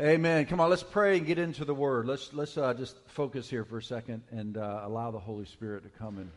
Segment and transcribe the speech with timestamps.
[0.00, 0.46] Amen.
[0.46, 2.06] Come on, let's pray and get into the Word.
[2.06, 5.82] Let's let's uh, just focus here for a second and uh, allow the Holy Spirit
[5.82, 6.30] to come and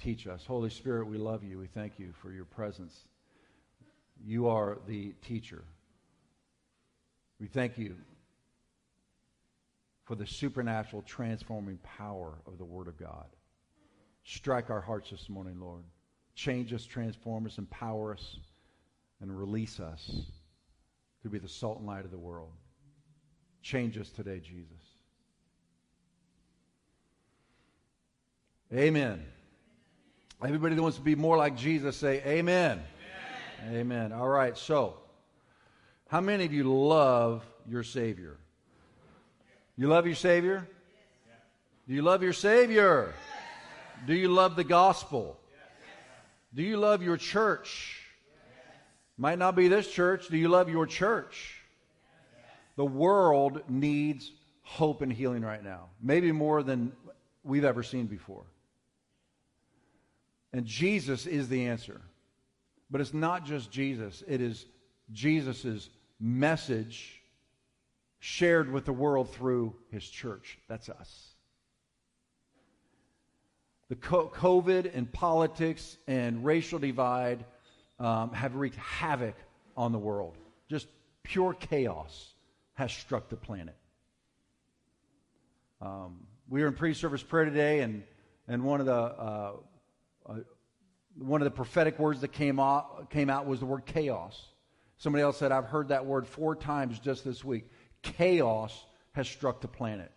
[0.00, 0.44] teach us.
[0.44, 1.56] Holy Spirit, we love you.
[1.56, 3.04] We thank you for your presence.
[4.26, 5.62] You are the teacher.
[7.38, 7.94] We thank you
[10.02, 13.26] for the supernatural transforming power of the Word of God.
[14.24, 15.84] Strike our hearts this morning, Lord.
[16.34, 18.38] Change us, transform us, empower us,
[19.20, 20.22] and release us
[21.22, 22.50] to be the salt and light of the world.
[23.62, 24.66] Change us today, Jesus.
[28.72, 29.24] Amen.
[30.42, 32.82] Everybody that wants to be more like Jesus, say amen.
[33.66, 33.80] Amen.
[33.80, 34.12] amen.
[34.12, 34.94] All right, so
[36.08, 38.38] how many of you love your Savior?
[39.76, 40.66] You love your Savior?
[41.86, 43.12] Do you love your Savior?
[44.06, 45.38] Do you love the gospel?
[46.54, 48.00] Do you love your church?
[49.18, 50.28] Might not be this church.
[50.28, 51.59] Do you love your church?
[52.80, 56.92] The world needs hope and healing right now, maybe more than
[57.44, 58.44] we've ever seen before.
[60.54, 62.00] And Jesus is the answer.
[62.90, 64.64] But it's not just Jesus, it is
[65.12, 67.20] Jesus' message
[68.18, 70.58] shared with the world through his church.
[70.66, 71.34] That's us.
[73.90, 77.44] The COVID and politics and racial divide
[77.98, 79.34] um, have wreaked havoc
[79.76, 80.38] on the world.
[80.70, 80.86] Just
[81.24, 82.32] pure chaos
[82.80, 83.76] has struck the planet.
[85.82, 88.02] Um, we were in pre-service prayer today, and
[88.48, 89.52] and one of the uh,
[90.26, 90.34] uh,
[91.18, 94.34] one of the prophetic words that came out came out was the word chaos.
[94.96, 97.70] Somebody else said, "I've heard that word four times just this week."
[98.02, 98.72] Chaos
[99.12, 100.10] has struck the planet.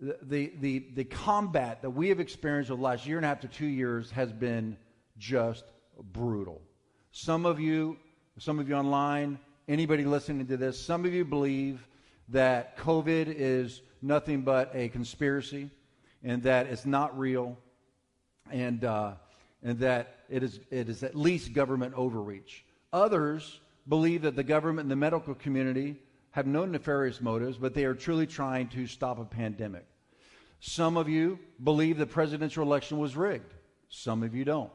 [0.00, 3.28] The, the, the, the combat that we have experienced over the last year and a
[3.28, 4.76] half to two years has been
[5.18, 5.64] just
[6.12, 6.60] brutal.
[7.12, 7.96] Some of you,
[8.38, 11.86] some of you online, anybody listening to this, some of you believe
[12.28, 15.70] that COVID is nothing but a conspiracy
[16.22, 17.56] and that it's not real
[18.50, 19.12] and, uh,
[19.62, 22.64] and that it is, it is at least government overreach.
[22.92, 25.96] Others believe that the government and the medical community
[26.30, 29.86] have no nefarious motives, but they are truly trying to stop a pandemic.
[30.60, 33.54] Some of you believe the presidential election was rigged.
[33.88, 34.70] Some of you don't.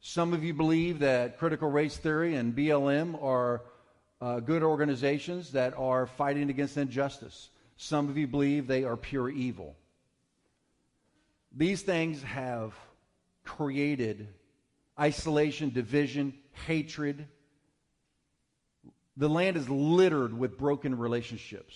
[0.00, 3.62] Some of you believe that critical race theory and BLM are
[4.20, 7.50] uh, good organizations that are fighting against injustice.
[7.76, 9.76] Some of you believe they are pure evil.
[11.56, 12.74] These things have
[13.44, 14.28] created
[14.98, 16.34] isolation, division,
[16.66, 17.26] hatred.
[19.16, 21.74] The land is littered with broken relationships.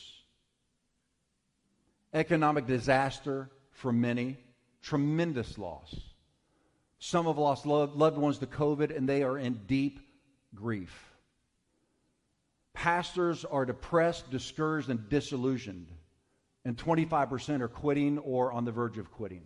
[2.13, 4.37] Economic disaster for many,
[4.83, 5.95] tremendous loss.
[6.99, 10.01] Some have lost loved ones to COVID and they are in deep
[10.55, 11.12] grief.
[12.83, 15.87] Pastors are depressed, discouraged, and disillusioned.
[16.65, 19.45] And 25% are quitting or on the verge of quitting.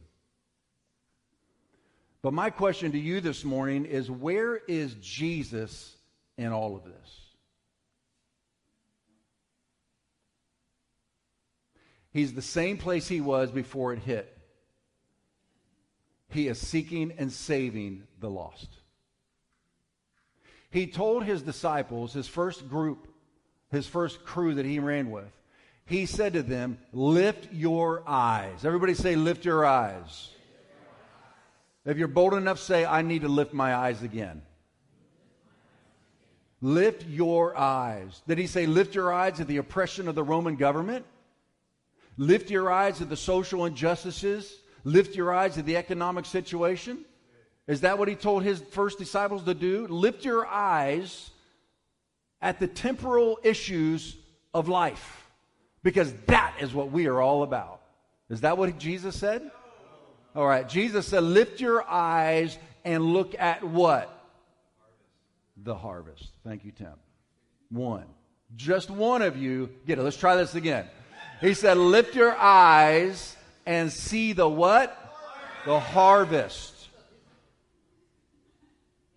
[2.22, 5.98] But my question to you this morning is where is Jesus
[6.38, 7.20] in all of this?
[12.14, 14.34] He's the same place he was before it hit.
[16.30, 18.70] He is seeking and saving the lost.
[20.70, 23.08] He told his disciples, his first group,
[23.70, 25.30] his first crew that he ran with,
[25.84, 28.64] he said to them, Lift your eyes.
[28.64, 30.30] Everybody say, Lift your eyes.
[31.84, 34.42] If you're bold enough, say, I need to lift my eyes again.
[36.60, 38.22] Lift your eyes.
[38.26, 41.04] Did he say, Lift your eyes at the oppression of the Roman government?
[42.16, 47.04] Lift your eyes at the social injustices Lift your eyes at the economic situation.
[47.66, 49.88] Is that what he told his first disciples to do?
[49.88, 51.32] Lift your eyes
[52.40, 54.16] at the temporal issues
[54.52, 55.26] of life
[55.82, 57.80] because that is what we are all about.
[58.28, 59.50] Is that what Jesus said?
[60.34, 60.68] All right.
[60.68, 64.12] Jesus said, lift your eyes and look at what?
[65.62, 66.28] The harvest.
[66.44, 66.92] Thank you, Tim.
[67.70, 68.04] One.
[68.54, 70.02] Just one of you get it.
[70.02, 70.86] Let's try this again.
[71.40, 74.96] He said, lift your eyes and see the what?
[75.64, 76.75] The harvest.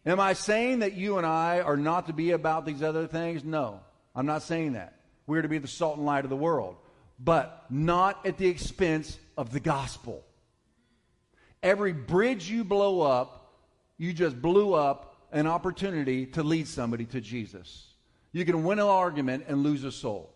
[0.10, 3.44] Am I saying that you and I are not to be about these other things?
[3.44, 3.80] No,
[4.16, 4.96] I'm not saying that.
[5.28, 6.78] We're to be the salt and light of the world,
[7.20, 10.24] but not at the expense of the gospel.
[11.62, 13.54] Every bridge you blow up,
[14.00, 17.94] you just blew up an opportunity to lead somebody to Jesus.
[18.32, 20.34] You can win an argument and lose a soul.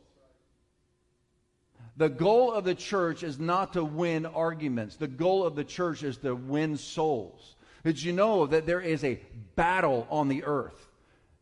[1.98, 4.98] The goal of the church is not to win arguments.
[4.98, 7.56] The goal of the church is to win souls.
[7.84, 9.20] Did you know that there is a
[9.56, 10.90] battle on the earth?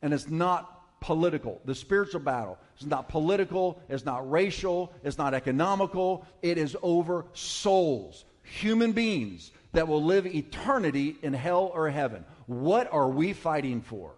[0.02, 1.62] And it's not political.
[1.66, 6.26] The spiritual battle is not political, it's not racial, it's not economical.
[6.42, 12.26] It is over souls, human beings that will live eternity in hell or heaven.
[12.46, 14.12] What are we fighting for?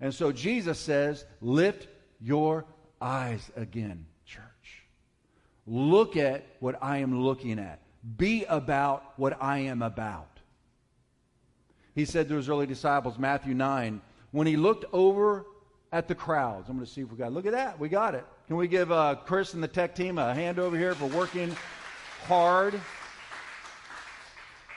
[0.00, 1.88] And so Jesus says, Lift
[2.20, 2.64] your
[3.00, 4.42] eyes again, church.
[5.66, 7.80] Look at what I am looking at.
[8.16, 10.35] Be about what I am about.
[11.96, 14.00] He said to his early disciples, Matthew 9,
[14.30, 15.46] when he looked over
[15.92, 16.68] at the crowds.
[16.68, 17.78] I'm going to see if we got Look at that.
[17.78, 18.24] We got it.
[18.46, 21.56] Can we give uh, Chris and the tech team a hand over here for working
[22.26, 22.78] hard?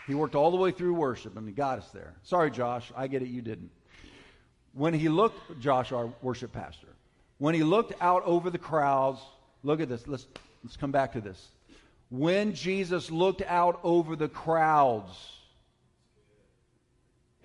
[0.08, 2.14] He worked all the way through worship and he got us there.
[2.24, 2.92] Sorry, Josh.
[2.96, 3.28] I get it.
[3.28, 3.70] You didn't.
[4.74, 6.88] When he looked, Josh, our worship pastor,
[7.38, 9.20] when he looked out over the crowds,
[9.64, 10.08] look at this.
[10.08, 10.26] Let's,
[10.64, 11.50] let's come back to this.
[12.10, 15.39] When Jesus looked out over the crowds,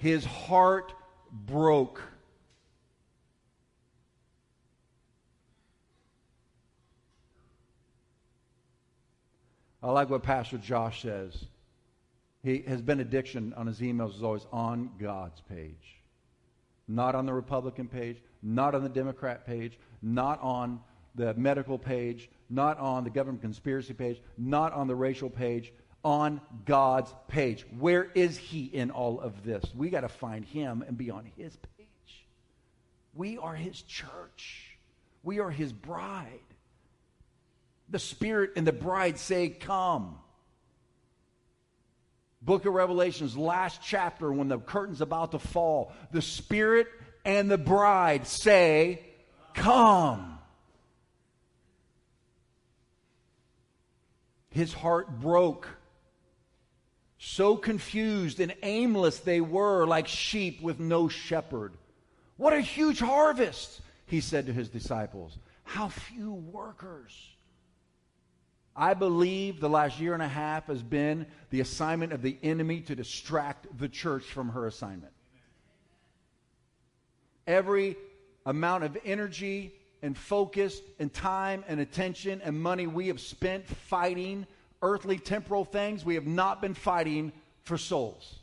[0.04, 0.92] his heart
[1.32, 2.02] broke.
[9.82, 11.46] I like what Pastor Josh says.
[12.42, 16.02] He, his benediction on his emails is always on God's page,
[16.86, 20.80] not on the Republican page, not on the Democrat page, not on
[21.14, 25.72] the medical page, not on the government conspiracy page, not on the racial page,
[26.04, 27.66] on God's page.
[27.78, 29.64] Where is he in all of this?
[29.74, 32.26] We got to find him and be on his page.
[33.14, 34.76] We are his church.
[35.22, 36.28] We are his bride.
[37.88, 40.18] The Spirit and the bride say, Come.
[42.42, 46.88] Book of Revelation's last chapter, when the curtain's about to fall, the Spirit
[47.24, 49.00] and the bride say,
[49.54, 50.38] Come.
[54.50, 55.68] His heart broke.
[57.26, 61.72] So confused and aimless they were, like sheep with no shepherd.
[62.36, 65.38] What a huge harvest, he said to his disciples.
[65.62, 67.18] How few workers.
[68.76, 72.82] I believe the last year and a half has been the assignment of the enemy
[72.82, 75.14] to distract the church from her assignment.
[77.46, 77.96] Every
[78.44, 79.72] amount of energy
[80.02, 84.46] and focus and time and attention and money we have spent fighting
[84.84, 87.32] earthly temporal things, we have not been fighting
[87.62, 88.38] for souls.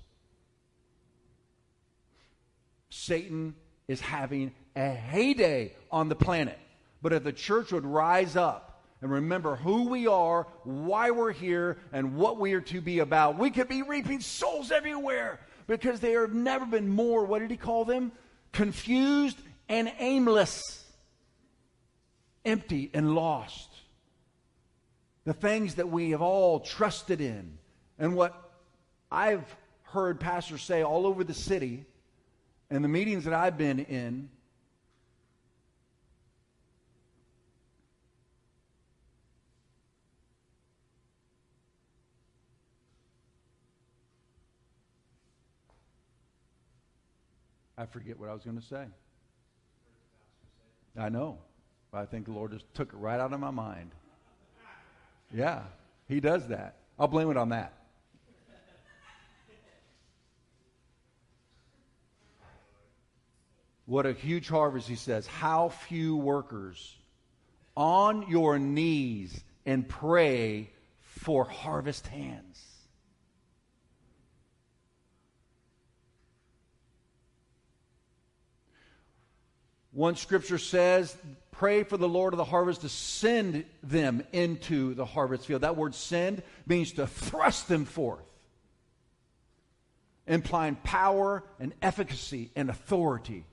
[2.89, 3.55] Satan
[3.87, 6.57] is having a heyday on the planet.
[7.01, 11.77] But if the church would rise up and remember who we are, why we're here,
[11.93, 16.11] and what we are to be about, we could be reaping souls everywhere because they
[16.11, 18.11] have never been more, what did he call them?
[18.51, 19.37] Confused
[19.69, 20.85] and aimless,
[22.45, 23.70] empty and lost
[25.23, 27.57] the things that we have all trusted in,
[27.99, 28.51] and what
[29.11, 31.85] I've heard pastors say all over the city
[32.69, 34.29] and the meetings that I've been in.
[47.77, 48.85] I forget what I was going to say.
[50.97, 51.39] I know.
[51.91, 53.91] But I think the Lord just took it right out of my mind.
[55.33, 55.61] Yeah,
[56.07, 56.75] he does that.
[56.99, 57.73] I'll blame it on that.
[63.85, 65.27] What a huge harvest, he says.
[65.27, 66.95] How few workers
[67.75, 70.69] on your knees and pray
[70.99, 72.61] for harvest hands.
[79.91, 81.15] One scripture says
[81.61, 85.61] pray for the Lord of the harvest to send them into the harvest field.
[85.61, 88.25] That word send means to thrust them forth,
[90.25, 93.45] implying power and efficacy and authority.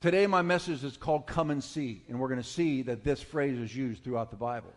[0.00, 3.20] Today, my message is called Come and See, and we're going to see that this
[3.20, 4.72] phrase is used throughout the Bible.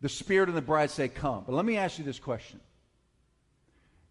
[0.00, 1.44] The Spirit and the bride say, Come.
[1.46, 2.58] But let me ask you this question.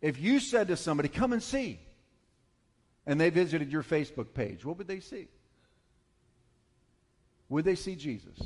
[0.04, 1.80] If you said to somebody, Come and see,
[3.06, 5.28] and they visited your Facebook page, what would they see?
[7.50, 8.38] Would they see Jesus?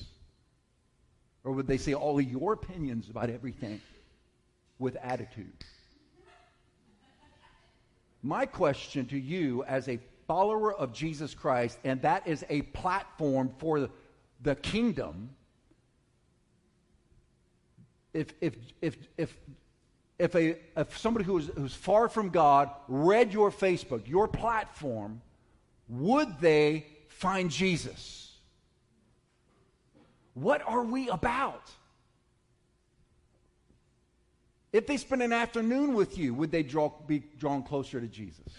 [1.43, 3.81] Or would they see all of your opinions about everything
[4.79, 5.65] with attitude?
[8.21, 13.51] My question to you as a follower of Jesus Christ, and that is a platform
[13.57, 13.89] for the,
[14.41, 15.29] the kingdom.
[18.13, 19.35] If, if, if, if
[20.19, 25.21] if, a, if somebody who is, who's far from God read your Facebook, your platform,
[25.87, 28.35] would they find Jesus?
[30.33, 31.69] What are we about?
[34.71, 38.51] If they spend an afternoon with you, would they draw, be drawn closer to Jesus?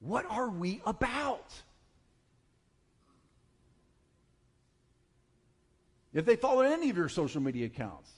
[0.00, 1.50] What are we about?
[6.12, 8.10] If they followed any of your social media accounts,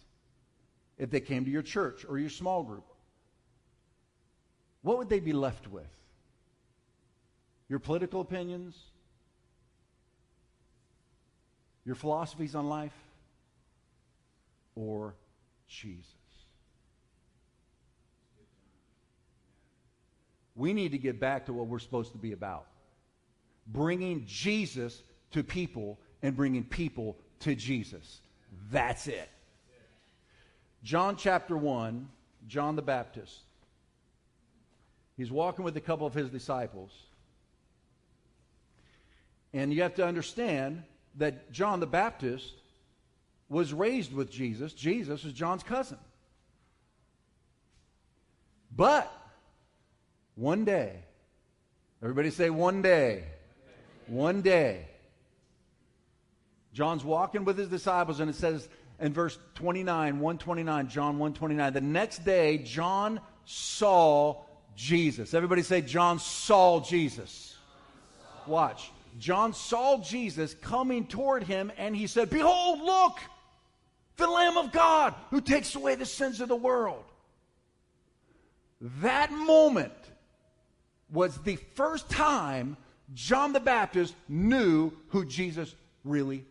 [0.99, 2.85] if they came to your church or your small group,
[4.83, 5.87] what would they be left with?
[7.69, 8.77] Your political opinions?
[11.85, 12.95] Your philosophies on life?
[14.75, 15.15] Or
[15.69, 16.13] Jesus?
[20.55, 22.67] We need to get back to what we're supposed to be about
[23.69, 28.21] bringing Jesus to people and bringing people to Jesus.
[28.71, 29.29] That's it.
[30.87, 32.09] John chapter 1,
[32.47, 33.41] John the Baptist.
[35.17, 36.93] He's walking with a couple of his disciples.
[39.53, 40.85] And you have to understand
[41.17, 42.53] that John the Baptist
[43.49, 44.73] was raised with Jesus.
[44.75, 45.99] Jesus was John's cousin.
[48.71, 49.13] But
[50.37, 51.01] one day,
[52.01, 53.25] everybody say one day,
[54.07, 54.87] one day,
[56.73, 58.69] John's walking with his disciples, and it says
[59.01, 64.43] in verse 29, 129, John 129, the next day, John saw
[64.75, 65.35] Jesus.
[65.35, 67.57] Everybody say, John saw Jesus.
[68.47, 68.91] Watch.
[69.19, 73.19] John saw Jesus coming toward him, and he said, Behold, look,
[74.17, 77.05] the Lamb of God who takes away the sins of the world.
[79.01, 79.93] That moment
[81.11, 82.77] was the first time
[83.15, 85.75] John the Baptist knew who Jesus
[86.05, 86.45] really.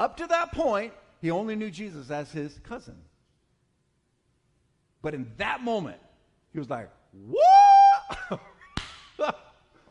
[0.00, 2.96] Up to that point, he only knew Jesus as his cousin.
[5.02, 5.98] But in that moment,
[6.54, 6.90] he was like,
[7.28, 8.40] What?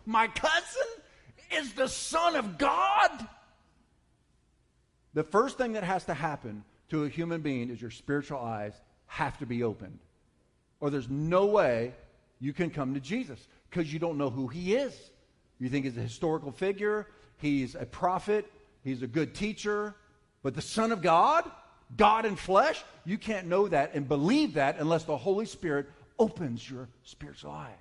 [0.07, 0.87] My cousin
[1.55, 3.27] is the Son of God?
[5.13, 8.73] The first thing that has to happen to a human being is your spiritual eyes
[9.05, 9.99] have to be opened.
[10.79, 11.93] Or there's no way
[12.39, 15.11] you can come to Jesus because you don't know who he is.
[15.59, 17.05] You think he's a historical figure,
[17.37, 18.51] he's a prophet,
[18.83, 19.93] he's a good teacher,
[20.41, 21.49] but the Son of God,
[21.95, 26.69] God in flesh, you can't know that and believe that unless the Holy Spirit opens
[26.69, 27.73] your spiritual eyes,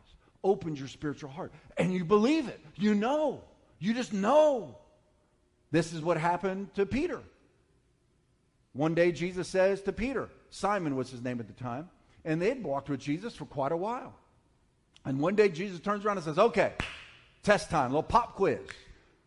[0.42, 2.60] opens your spiritual heart, and you believe it.
[2.76, 3.42] You know.
[3.78, 4.76] You just know.
[5.70, 7.20] This is what happened to Peter.
[8.72, 11.88] One day, Jesus says to Peter, Simon was his name at the time,
[12.24, 14.14] and they had walked with Jesus for quite a while.
[15.04, 16.72] And one day, Jesus turns around and says, Okay,
[17.42, 18.58] test time, little pop quiz.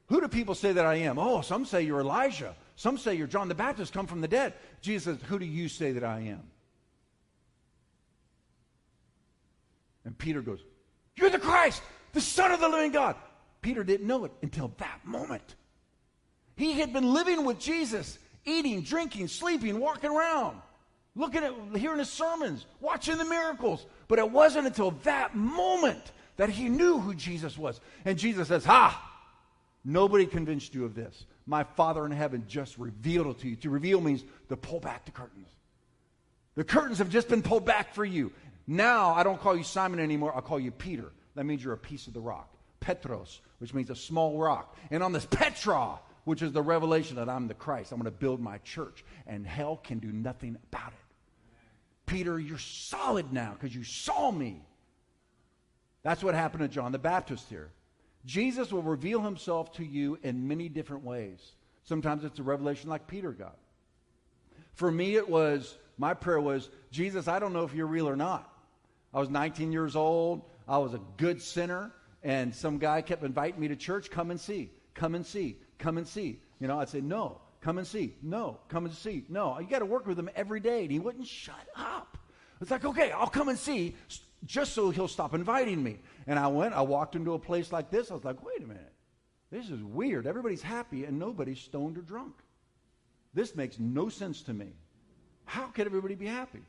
[0.08, 1.18] Who do people say that I am?
[1.18, 2.56] Oh, some say you're Elijah.
[2.76, 4.54] Some say you're John the Baptist come from the dead.
[4.82, 6.44] Jesus says, Who do you say that I am?
[10.06, 10.60] And Peter goes,
[11.16, 11.82] You're the Christ,
[12.14, 13.16] the Son of the living God.
[13.62, 15.56] Peter didn't know it until that moment.
[16.56, 20.62] He had been living with Jesus, eating, drinking, sleeping, walking around,
[21.16, 23.86] looking at, hearing his sermons, watching the miracles.
[24.08, 27.80] But it wasn't until that moment that he knew who Jesus was.
[28.06, 29.10] And Jesus says, Ha!
[29.84, 31.26] Nobody convinced you of this.
[31.46, 33.56] My Father in heaven just revealed it to you.
[33.58, 35.50] To reveal means to pull back the curtains.
[36.56, 38.32] The curtains have just been pulled back for you.
[38.68, 40.34] Now I don't call you Simon anymore.
[40.36, 41.12] I'll call you Peter.
[41.36, 42.50] That means you're a piece of the rock.
[42.80, 44.76] Petros, which means a small rock.
[44.90, 48.18] And on this Petra, which is the revelation that I'm the Christ, I'm going to
[48.18, 51.16] build my church, and hell can do nothing about it.
[52.06, 54.62] Peter, you're solid now because you saw me.
[56.04, 57.70] That's what happened to John the Baptist here.
[58.26, 61.40] Jesus will reveal himself to you in many different ways.
[61.84, 63.58] Sometimes it's a revelation like Peter got.
[64.74, 68.16] For me, it was, my prayer was, Jesus, I don't know if you're real or
[68.16, 68.48] not.
[69.14, 70.44] I was 19 years old.
[70.68, 71.92] I was a good sinner.
[72.24, 75.98] And some guy kept inviting me to church, come and see, come and see, come
[75.98, 76.40] and see.
[76.60, 79.60] You know, I'd say, no, come and see, no, come and see, no.
[79.60, 80.84] You got to work with him every day.
[80.84, 82.20] And he wouldn't shut up.
[82.62, 83.96] It's like, okay, I'll come and see
[84.46, 86.00] just so he'll stop inviting me.
[86.28, 88.12] And I went, I walked into a place like this.
[88.12, 88.94] I was like, wait a minute.
[89.52, 90.26] This is weird.
[90.26, 92.36] Everybody's happy and nobody's stoned or drunk.
[93.34, 94.74] This makes no sense to me.
[95.46, 96.62] How could everybody be happy?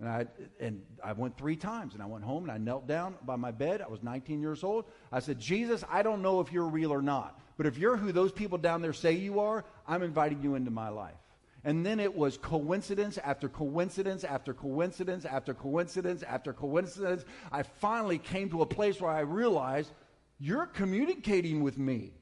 [0.00, 0.26] And I,
[0.58, 3.50] and I went three times and I went home and I knelt down by my
[3.50, 3.82] bed.
[3.82, 4.86] I was 19 years old.
[5.12, 8.10] I said, Jesus, I don't know if you're real or not, but if you're who
[8.10, 11.14] those people down there say you are, I'm inviting you into my life.
[11.64, 17.24] And then it was coincidence after coincidence after coincidence after coincidence after coincidence.
[17.52, 19.92] I finally came to a place where I realized
[20.38, 22.12] you're communicating with me.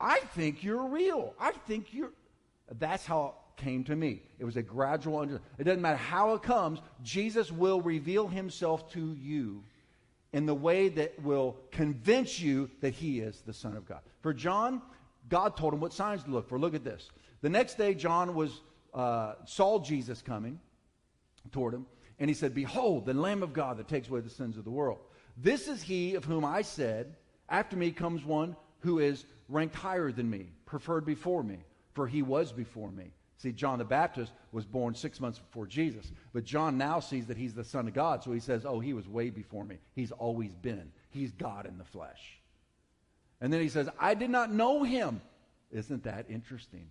[0.00, 1.34] I think you're real.
[1.38, 2.12] I think you're.
[2.78, 4.22] That's how it came to me.
[4.38, 5.22] It was a gradual.
[5.22, 9.64] It doesn't matter how it comes, Jesus will reveal himself to you
[10.32, 14.00] in the way that will convince you that he is the Son of God.
[14.22, 14.80] For John,
[15.28, 16.58] God told him what signs to look for.
[16.58, 17.10] Look at this.
[17.42, 18.60] The next day, John was
[18.92, 20.60] uh, saw Jesus coming
[21.52, 21.86] toward him,
[22.18, 24.70] and he said, "Behold, the Lamb of God that takes away the sins of the
[24.70, 24.98] world.
[25.36, 27.16] This is he of whom I said,
[27.48, 31.58] After me comes one who is ranked higher than me, preferred before me,
[31.94, 36.12] for he was before me." See, John the Baptist was born six months before Jesus,
[36.34, 38.92] but John now sees that he's the Son of God, so he says, "Oh, he
[38.92, 39.78] was way before me.
[39.94, 40.92] He's always been.
[41.08, 42.38] He's God in the flesh."
[43.40, 45.22] And then he says, "I did not know him."
[45.70, 46.90] Isn't that interesting?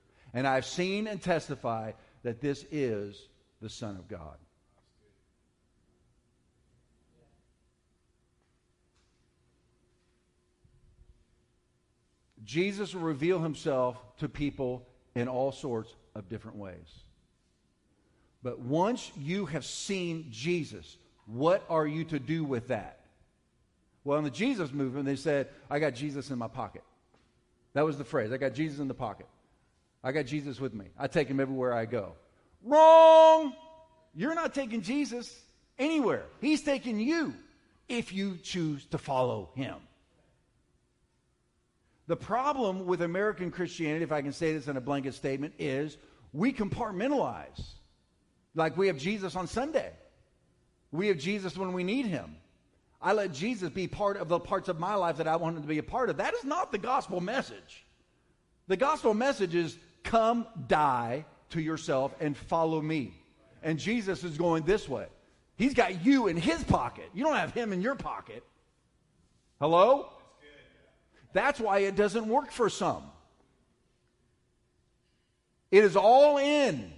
[0.33, 1.91] And I've seen and testify
[2.23, 3.27] that this is
[3.61, 4.37] the Son of God.
[12.43, 17.03] Jesus will reveal himself to people in all sorts of different ways.
[18.43, 20.97] But once you have seen Jesus,
[21.27, 22.99] what are you to do with that?
[24.03, 26.83] Well, in the Jesus movement, they said, I got Jesus in my pocket.
[27.73, 28.31] That was the phrase.
[28.31, 29.27] I got Jesus in the pocket.
[30.03, 30.85] I got Jesus with me.
[30.97, 32.13] I take him everywhere I go.
[32.63, 33.53] Wrong!
[34.15, 35.33] You're not taking Jesus
[35.77, 36.23] anywhere.
[36.41, 37.33] He's taking you
[37.87, 39.75] if you choose to follow him.
[42.07, 45.97] The problem with American Christianity, if I can say this in a blanket statement, is
[46.33, 47.61] we compartmentalize.
[48.55, 49.91] Like we have Jesus on Sunday.
[50.91, 52.35] We have Jesus when we need him.
[53.01, 55.61] I let Jesus be part of the parts of my life that I want him
[55.63, 56.17] to be a part of.
[56.17, 57.85] That is not the gospel message.
[58.67, 63.13] The gospel message is Come die to yourself and follow me.
[63.63, 65.05] And Jesus is going this way.
[65.55, 67.09] He's got you in his pocket.
[67.13, 68.43] You don't have him in your pocket.
[69.59, 70.09] Hello?
[71.33, 73.03] That's why it doesn't work for some.
[75.69, 76.91] It is all in.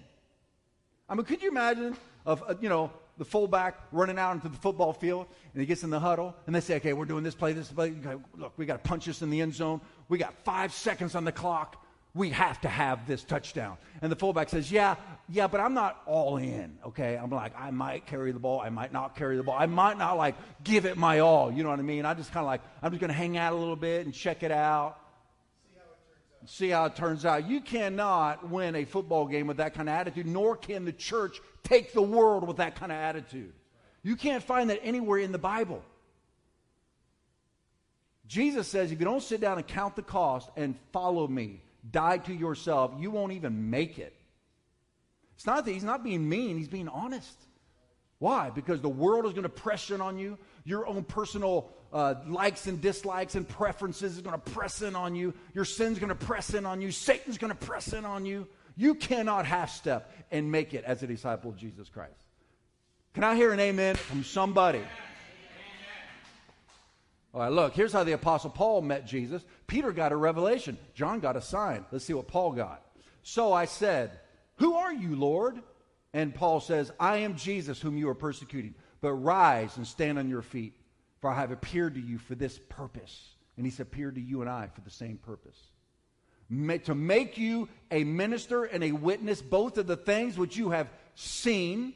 [1.08, 4.58] I mean, could you imagine of uh, you know the fullback running out into the
[4.58, 7.36] football field and he gets in the huddle and they say, "Okay, we're doing this
[7.36, 7.94] play, this play.
[8.36, 9.82] Look, we got to punch this in the end zone.
[10.10, 11.83] We got five seconds on the clock
[12.16, 13.78] we have to have this touchdown.
[14.02, 14.96] And the fullback says, Yeah,
[15.30, 17.16] yeah, but I'm not all in, okay?
[17.16, 19.98] I'm like, I might carry the ball, I might not carry the ball, I might
[19.98, 22.06] not like give it my all, you know what I mean?
[22.06, 24.44] I just kind of like, I'm just gonna hang out a little bit and check
[24.44, 24.98] it out.
[25.66, 26.50] See how it turns out.
[26.50, 27.50] See how it turns out.
[27.50, 31.40] You cannot win a football game with that kind of attitude, nor can the church
[31.64, 33.54] take the world with that kind of attitude.
[34.04, 35.82] You can't find that anywhere in the Bible.
[38.28, 42.18] Jesus says, if you don't sit down and count the cost and follow me, die
[42.20, 44.16] to yourself, you won't even make it.
[45.36, 47.38] It's not that he's not being mean, he's being honest.
[48.20, 48.50] Why?
[48.50, 50.38] Because the world is going to press in on you.
[50.64, 55.16] Your own personal uh, likes and dislikes and preferences is going to press in on
[55.16, 55.34] you.
[55.54, 56.92] Your sin's going to press in on you.
[56.92, 58.48] Satan's going to press in on you.
[58.78, 62.14] You cannot half step and make it as a disciple of Jesus Christ.
[63.14, 64.82] Can I hear an amen from somebody?
[67.34, 69.44] All right, look, here's how the Apostle Paul met Jesus.
[69.66, 71.86] Peter got a revelation, John got a sign.
[71.92, 72.86] Let's see what Paul got.
[73.24, 74.20] So I said,
[74.58, 75.60] Who are you, Lord?
[76.14, 78.76] And Paul says, I am Jesus whom you are persecuting.
[79.02, 80.74] But rise and stand on your feet,
[81.20, 83.32] for I have appeared to you for this purpose.
[83.58, 85.58] And he's appeared to you and I for the same purpose.
[86.84, 90.88] to make you a minister and a witness both of the things which you have
[91.16, 91.94] seen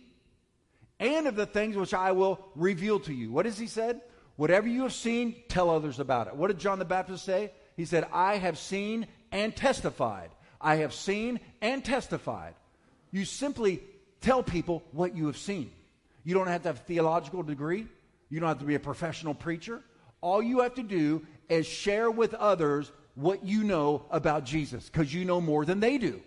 [1.00, 3.32] and of the things which I will reveal to you.
[3.32, 4.02] What has he said?
[4.38, 6.36] Whatever you have seen, tell others about it.
[6.36, 7.52] What did John the Baptist say?
[7.76, 10.30] He said, I have seen and testified.
[10.62, 12.54] I have seen and testified.
[13.12, 13.82] You simply
[14.22, 15.72] tell people what you have seen.
[16.24, 17.88] You don't have to have a theological degree.
[18.30, 19.82] You don't have to be a professional preacher.
[20.22, 25.14] All you have to do is share with others what you know about Jesus because
[25.14, 26.22] you know more than they do.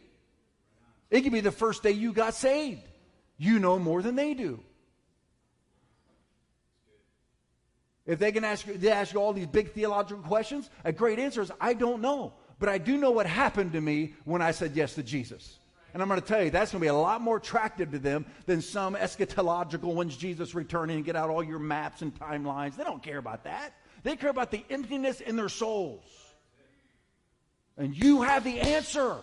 [1.11, 2.83] It could be the first day you got saved.
[3.37, 4.61] You know more than they do.
[8.11, 11.21] If they can ask you, they ask you all these big theological questions, a great
[11.21, 12.33] answer is, I don't know.
[12.59, 15.61] But I do know what happened to me when I said yes to Jesus.
[15.95, 18.01] And I'm going to tell you, that's going to be a lot more attractive to
[18.01, 22.75] them than some eschatological when's Jesus returning and get out all your maps and timelines.
[22.75, 23.75] They don't care about that.
[24.03, 26.03] They care about the emptiness in their souls.
[27.77, 29.19] And you have the answer.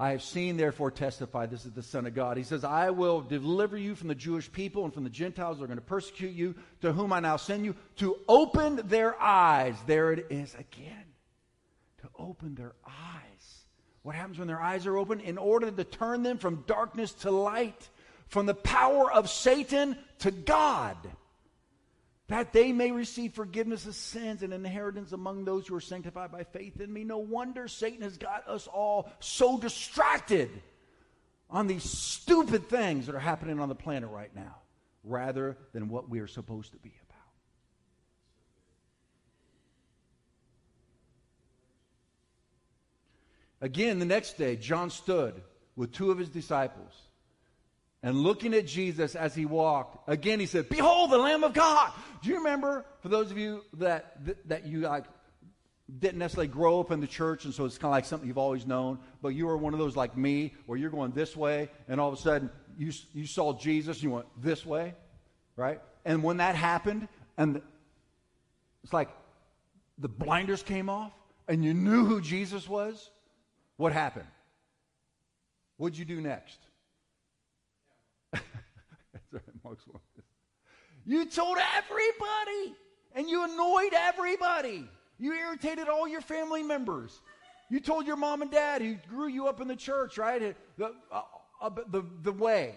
[0.00, 2.36] I have seen, therefore, testify, this is the Son of God.
[2.36, 5.64] He says, I will deliver you from the Jewish people and from the Gentiles who
[5.64, 9.74] are going to persecute you, to whom I now send you, to open their eyes.
[9.86, 11.04] There it is again.
[12.02, 13.64] To open their eyes.
[14.02, 15.18] What happens when their eyes are open?
[15.18, 17.88] In order to turn them from darkness to light,
[18.28, 20.96] from the power of Satan to God,
[22.28, 26.44] that they may receive forgiveness of sins and inheritance among those who are sanctified by
[26.44, 27.02] faith in me.
[27.02, 30.50] No wonder Satan has got us all so distracted
[31.50, 34.56] on these stupid things that are happening on the planet right now
[35.04, 37.16] rather than what we are supposed to be about.
[43.62, 45.40] Again, the next day, John stood
[45.76, 47.07] with two of his disciples
[48.02, 50.08] and looking at Jesus as he walked.
[50.08, 51.92] Again, he said, Behold the Lamb of God.
[52.22, 55.04] Do you remember, for those of you that, that you like,
[55.98, 58.36] didn't necessarily grow up in the church, and so it's kind of like something you've
[58.36, 61.70] always known, but you were one of those like me, where you're going this way,
[61.88, 64.94] and all of a sudden you, you saw Jesus, you went this way,
[65.56, 65.80] right?
[66.04, 67.08] And when that happened,
[67.38, 67.62] and
[68.84, 69.08] it's like
[69.96, 71.12] the blinders came off,
[71.48, 73.10] and you knew who Jesus was,
[73.76, 74.28] what happened?
[75.78, 76.58] What'd you do next?
[81.06, 82.76] you told everybody,
[83.14, 84.88] and you annoyed everybody.
[85.18, 87.20] You irritated all your family members.
[87.70, 90.56] You told your mom and dad who grew you up in the church, right?
[90.78, 91.22] The, uh,
[91.60, 92.74] uh, the, the way.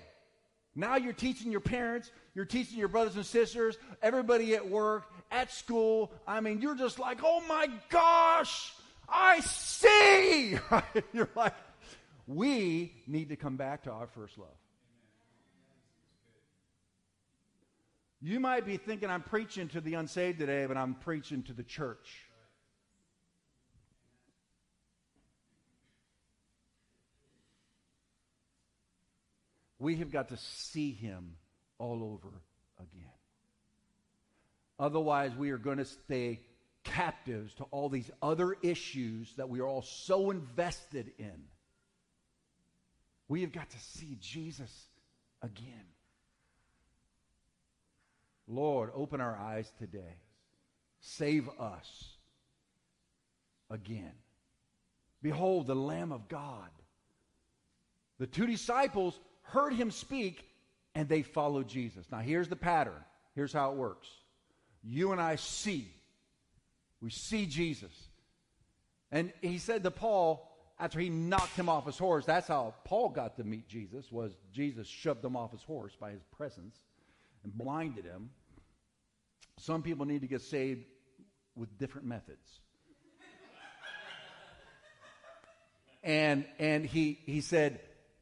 [0.76, 5.52] Now you're teaching your parents, you're teaching your brothers and sisters, everybody at work, at
[5.52, 6.12] school.
[6.28, 8.74] I mean, you're just like, oh my gosh,
[9.08, 10.58] I see.
[11.14, 11.54] You're like,
[12.28, 14.48] we need to come back to our first love.
[18.22, 21.64] You might be thinking I'm preaching to the unsaved today, but I'm preaching to the
[21.64, 22.28] church.
[29.80, 31.38] We have got to see him
[31.80, 32.30] all over
[32.80, 33.10] again.
[34.78, 36.42] Otherwise, we are going to stay
[36.84, 41.46] captives to all these other issues that we are all so invested in.
[43.28, 44.72] We have got to see Jesus
[45.42, 45.86] again.
[48.52, 50.18] Lord, open our eyes today.
[51.00, 52.10] Save us
[53.70, 54.12] again.
[55.22, 56.70] Behold, the Lamb of God.
[58.20, 60.48] The two disciples heard him speak
[60.94, 62.06] and they followed Jesus.
[62.12, 63.04] Now, here's the pattern.
[63.34, 64.10] Here's how it works.
[64.84, 65.88] You and I see
[67.02, 67.92] we see Jesus.
[69.12, 70.48] And he said to Paul,
[70.80, 74.32] after he knocked him off his horse, that's how Paul got to meet Jesus, was
[74.54, 76.80] Jesus shoved him off his horse by his presence
[77.44, 78.30] and blinded him.
[79.62, 80.86] Some people need to get saved
[81.56, 82.60] with different methods.
[86.04, 87.80] and and he he said,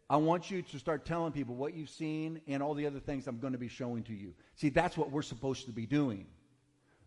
[0.09, 3.25] I want you to start telling people what you've seen and all the other things
[3.25, 4.33] I'm going to be showing to you.
[4.55, 6.25] See, that's what we're supposed to be doing.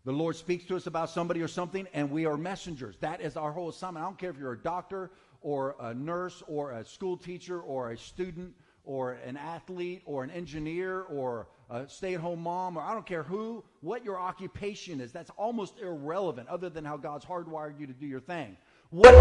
[0.03, 2.97] The Lord speaks to us about somebody or something, and we are messengers.
[3.01, 4.03] That is our whole assignment.
[4.03, 7.91] I don't care if you're a doctor or a nurse or a school teacher or
[7.91, 12.81] a student or an athlete or an engineer or a stay at home mom, or
[12.81, 15.11] I don't care who, what your occupation is.
[15.11, 18.55] That's almost irrelevant other than how God's hardwired you to do your thing.
[18.91, 19.13] What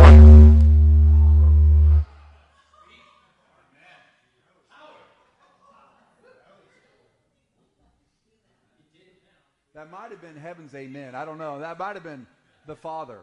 [9.74, 11.14] That might have been heaven's amen.
[11.14, 11.58] I don't know.
[11.58, 12.26] That might have been
[12.66, 13.20] the Father.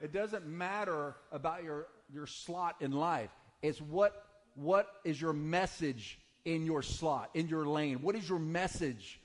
[0.00, 3.30] It doesn't matter about your, your slot in life.
[3.62, 7.98] It's what, what is your message in your slot, in your lane?
[8.02, 9.20] What is your message?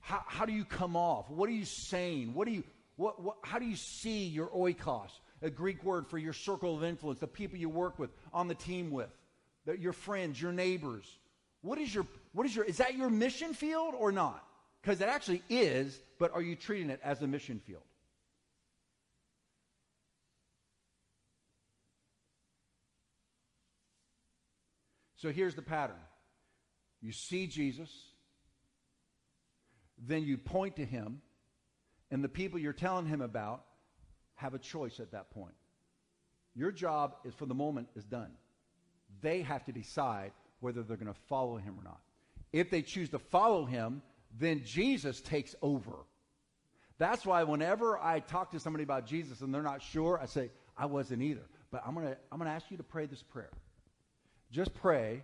[0.00, 1.30] How, how do you come off?
[1.30, 2.34] What are you saying?
[2.34, 2.64] What do you,
[2.96, 5.10] what, what, how do you see your oikos,
[5.42, 8.54] a Greek word for your circle of influence, the people you work with, on the
[8.54, 9.10] team with,
[9.66, 11.04] the, your friends, your neighbors?
[11.60, 14.44] What is your, what is your, is that your mission field or not?
[14.80, 17.82] Because it actually is, but are you treating it as a mission field?
[25.16, 25.96] So here's the pattern
[27.00, 27.90] you see Jesus,
[29.98, 31.20] then you point to him,
[32.10, 33.64] and the people you're telling him about
[34.34, 35.54] have a choice at that point.
[36.54, 38.30] Your job is for the moment is done.
[39.20, 42.00] They have to decide whether they're going to follow him or not.
[42.52, 44.02] If they choose to follow him,
[44.38, 46.04] then Jesus takes over.
[46.98, 50.50] That's why whenever I talk to somebody about Jesus and they're not sure, I say,
[50.76, 51.46] I wasn't either.
[51.70, 53.50] But I'm going to I'm going to ask you to pray this prayer.
[54.50, 55.22] Just pray,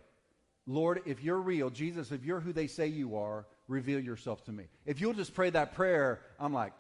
[0.67, 4.53] Lord, if you're real, Jesus, if you're who they say you are, reveal yourself to
[4.53, 4.65] me.
[4.87, 6.73] If you'll just pray that prayer, I'm like,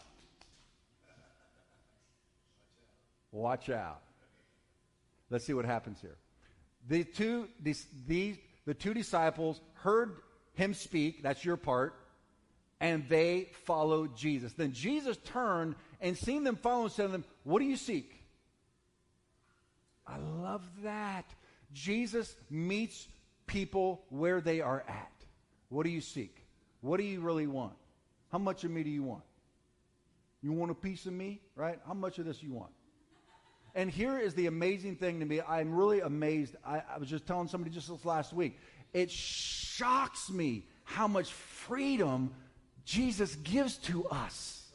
[3.31, 4.01] watch out.
[5.31, 6.17] Let's see what happens here.
[6.89, 10.17] The two, these, the two disciples heard
[10.55, 11.23] him speak.
[11.23, 11.95] That's your part
[12.81, 14.53] And they followed Jesus.
[14.53, 18.13] Then Jesus turned and seeing them follow and said to them, What do you seek?
[20.07, 21.25] I love that.
[21.73, 23.09] Jesus meets
[23.47, 25.13] people where they are at.
[25.69, 26.47] What do you seek?
[26.81, 27.75] What do you really want?
[28.31, 29.25] How much of me do you want?
[30.43, 31.79] You want a piece of me, right?
[31.87, 32.73] How much of this you want?
[33.75, 35.41] And here is the amazing thing to me.
[35.41, 36.55] I'm really amazed.
[36.65, 38.59] I, I was just telling somebody just this last week.
[38.93, 42.33] It shocks me how much freedom
[42.85, 44.71] Jesus gives to us.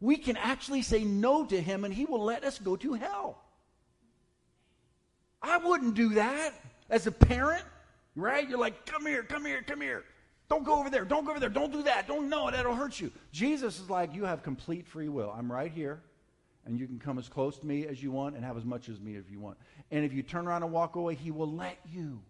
[0.00, 3.42] We can actually say no to him and he will let us go to hell.
[5.40, 6.52] I wouldn't do that
[6.90, 7.64] as a parent,
[8.14, 8.48] right?
[8.48, 10.04] You're like, come here, come here, come here.
[10.48, 11.04] Don't go over there.
[11.04, 11.48] Don't go over there.
[11.48, 12.06] Don't do that.
[12.06, 12.50] Don't know.
[12.50, 13.10] That'll hurt you.
[13.32, 15.34] Jesus is like, you have complete free will.
[15.36, 16.02] I'm right here,
[16.66, 18.88] and you can come as close to me as you want and have as much
[18.88, 19.56] as me if you want.
[19.90, 22.20] And if you turn around and walk away, he will let you.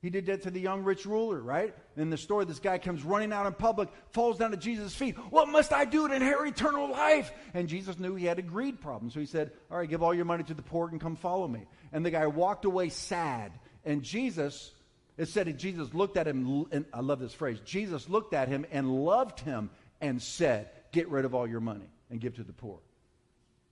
[0.00, 1.74] He did that to the young rich ruler, right?
[1.96, 5.16] In the story, this guy comes running out in public, falls down at Jesus' feet.
[5.30, 7.32] What must I do to inherit eternal life?
[7.52, 9.10] And Jesus knew he had a greed problem.
[9.10, 11.48] So he said, All right, give all your money to the poor and come follow
[11.48, 11.66] me.
[11.92, 13.50] And the guy walked away sad.
[13.88, 14.72] And Jesus,
[15.16, 18.66] it said Jesus looked at him, and I love this phrase Jesus looked at him
[18.70, 19.70] and loved him
[20.02, 22.78] and said, Get rid of all your money and give to the poor.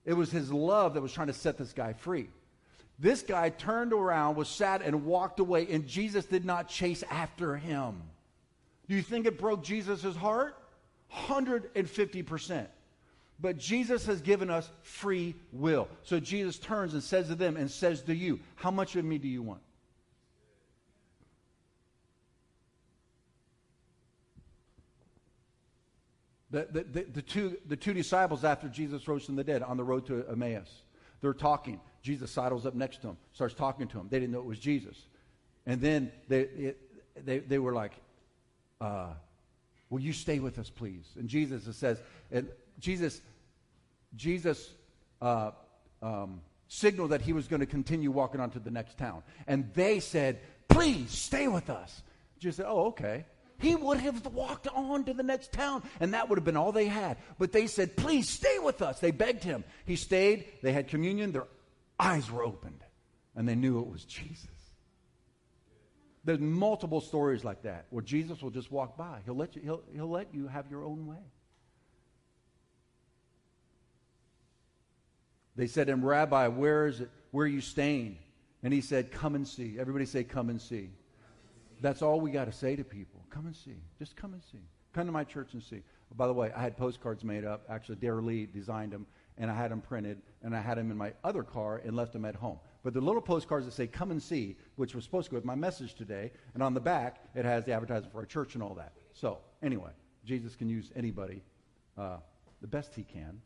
[0.07, 2.31] It was his love that was trying to set this guy free.
[2.99, 7.55] This guy turned around, was sad, and walked away, and Jesus did not chase after
[7.55, 8.03] him.
[8.89, 10.57] Do you think it broke Jesus' heart?
[11.13, 12.67] 150%.
[13.39, 15.89] But Jesus has given us free will.
[16.05, 19.19] So Jesus turns and says to them and says to you, How much of me
[19.19, 19.61] do you want?
[26.51, 29.77] The, the, the, the, two, the two disciples after Jesus rose from the dead on
[29.77, 30.83] the road to Emmaus,
[31.21, 31.81] they're talking.
[32.03, 34.07] Jesus sidles up next to him, starts talking to him.
[34.09, 34.97] They didn't know it was Jesus.
[35.67, 37.93] And then they, it, they, they were like,
[38.81, 39.09] uh,
[39.89, 41.07] Will you stay with us, please?
[41.17, 42.01] And Jesus says,
[42.33, 42.49] and
[42.81, 43.21] Jesus,
[44.17, 44.71] Jesus
[45.23, 45.53] uh,
[46.03, 49.23] um, signaled that he was going to continue walking on to the next town.
[49.47, 52.03] And they said, Please stay with us.
[52.39, 53.25] Jesus said, Oh, okay.
[53.59, 56.73] He would have walked on to the next town, and that would have been all
[56.73, 57.17] they had.
[57.39, 59.01] But they said, Please stay with us.
[59.01, 59.65] They begged him.
[59.87, 60.47] He stayed.
[60.63, 61.33] They had communion.
[61.33, 61.47] Their
[61.99, 62.85] eyes were opened,
[63.35, 64.49] and they knew it was Jesus.
[66.25, 69.21] There's multiple stories like that where Jesus will just walk by.
[69.25, 71.23] He'll let you, he'll, he'll let you have your own way.
[75.55, 77.11] They said to him, Rabbi, where is it?
[77.31, 78.19] Where are you staying?
[78.63, 79.77] And he said, Come and see.
[79.79, 80.91] Everybody say, Come and see.
[81.81, 83.25] That's all we got to say to people.
[83.31, 83.77] Come and see.
[83.99, 84.63] Just come and see.
[84.93, 85.83] Come to my church and see.
[86.15, 87.65] By the way, I had postcards made up.
[87.69, 90.97] Actually, Dara Lee designed them, and I had them printed, and I had them in
[90.97, 92.59] my other car and left them at home.
[92.83, 95.45] But the little postcards that say "Come and see," which was supposed to go with
[95.45, 98.63] my message today, and on the back it has the advertisement for our church and
[98.63, 98.93] all that.
[99.13, 99.91] So anyway,
[100.25, 101.43] Jesus can use anybody
[101.99, 102.19] uh,
[102.61, 103.43] the best he can.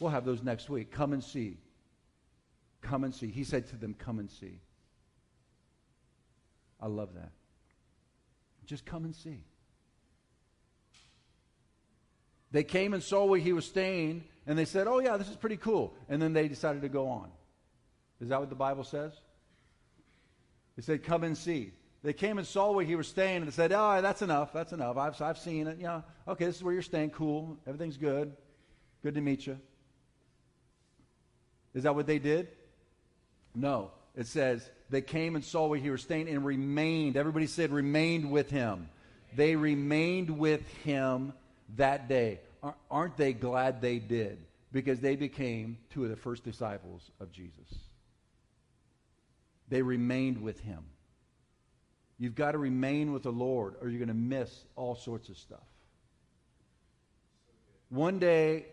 [0.00, 0.90] We'll have those next week.
[0.90, 1.58] Come and see.
[2.82, 3.28] Come and see.
[3.28, 4.60] He said to them, "Come and see."
[6.80, 7.32] I love that.
[8.66, 9.44] Just come and see.
[12.52, 15.36] They came and saw where he was staying, and they said, Oh, yeah, this is
[15.36, 15.94] pretty cool.
[16.08, 17.30] And then they decided to go on.
[18.20, 19.12] Is that what the Bible says?
[20.76, 21.72] They said, Come and see.
[22.02, 24.52] They came and saw where he was staying, and they said, Oh, that's enough.
[24.52, 24.96] That's enough.
[24.96, 25.78] I've, I've seen it.
[25.80, 27.10] Yeah, okay, this is where you're staying.
[27.10, 27.56] Cool.
[27.66, 28.32] Everything's good.
[29.02, 29.58] Good to meet you.
[31.74, 32.48] Is that what they did?
[33.54, 33.90] No.
[34.14, 37.16] It says, they came and saw where he was staying and remained.
[37.16, 38.88] Everybody said, remained with him.
[39.34, 41.32] They remained with him
[41.76, 42.40] that day.
[42.90, 44.38] Aren't they glad they did?
[44.72, 47.74] Because they became two of the first disciples of Jesus.
[49.68, 50.84] They remained with him.
[52.18, 55.36] You've got to remain with the Lord or you're going to miss all sorts of
[55.36, 55.66] stuff.
[57.88, 58.66] One day,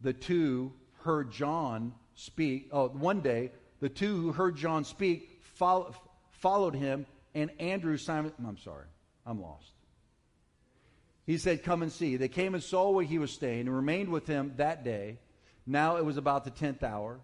[0.00, 0.72] the two
[1.02, 2.68] heard John speak.
[2.72, 5.94] Oh, one day, the two who heard John speak follow,
[6.32, 8.86] followed him, and Andrew, Simon, I'm sorry,
[9.26, 9.72] I'm lost.
[11.26, 12.16] He said, Come and see.
[12.16, 15.18] They came and saw where he was staying and remained with him that day.
[15.66, 17.20] Now it was about the tenth hour.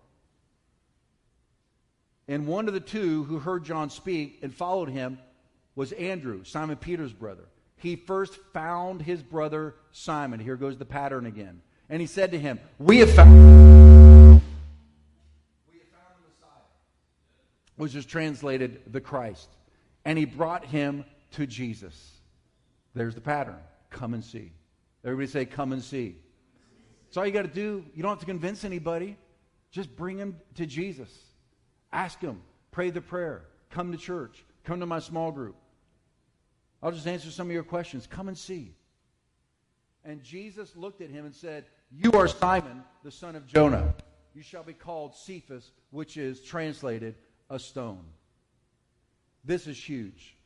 [2.28, 5.18] And one of the two who heard John speak and followed him
[5.74, 7.44] was Andrew, Simon Peter's brother.
[7.76, 10.40] He first found his brother Simon.
[10.40, 11.60] Here goes the pattern again.
[11.88, 13.65] And he said to him, We have found
[17.76, 19.48] which is translated the Christ.
[20.04, 22.20] And he brought him to Jesus.
[22.94, 23.58] There's the pattern.
[23.90, 24.52] Come and see.
[25.04, 26.16] Everybody say, Come and see.
[27.04, 27.84] That's all you got to do.
[27.94, 29.16] You don't have to convince anybody.
[29.70, 31.10] Just bring him to Jesus.
[31.92, 32.40] Ask him.
[32.70, 33.44] Pray the prayer.
[33.70, 34.44] Come to church.
[34.64, 35.56] Come to my small group.
[36.82, 38.06] I'll just answer some of your questions.
[38.06, 38.74] Come and see.
[40.04, 43.94] And Jesus looked at him and said, You are Simon, the son of Jonah.
[44.34, 47.16] You shall be called Cephas, which is translated
[47.48, 48.04] a stone.
[49.44, 50.36] This is huge.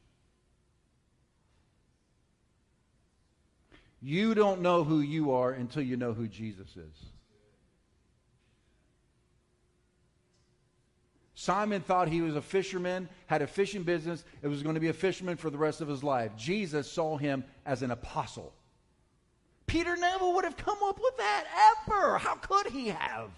[4.03, 7.11] You don't know who you are until you know who Jesus is.
[11.35, 14.89] Simon thought he was a fisherman, had a fishing business, it was going to be
[14.89, 16.37] a fisherman for the rest of his life.
[16.37, 18.53] Jesus saw him as an apostle.
[19.67, 21.45] Peter never would have come up with that
[21.89, 22.19] ever.
[22.19, 23.31] How could he have?